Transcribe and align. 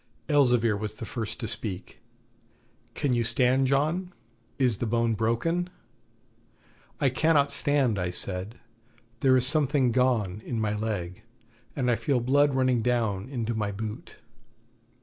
Elzevir 0.27 0.75
was 0.75 0.95
the 0.95 1.05
first 1.05 1.39
to 1.41 1.47
speak: 1.47 1.99
'Can 2.95 3.13
you 3.13 3.23
stand, 3.23 3.67
John? 3.67 4.11
Is 4.57 4.79
the 4.79 4.87
bone 4.87 5.13
broken?' 5.13 5.69
'I 6.99 7.09
cannot 7.09 7.51
stand,' 7.51 7.99
I 7.99 8.09
said; 8.09 8.59
'there 9.19 9.37
is 9.37 9.45
something 9.45 9.91
gone 9.91 10.41
in 10.43 10.59
my 10.59 10.75
leg, 10.75 11.21
and 11.75 11.91
I 11.91 11.97
feel 11.97 12.19
blood 12.19 12.55
running 12.55 12.81
down 12.81 13.29
into 13.29 13.53
my 13.53 13.71
boot.' 13.71 14.17